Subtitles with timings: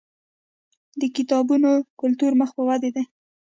[0.99, 3.03] د کتابتونونو کلتور مخ په ودې دی.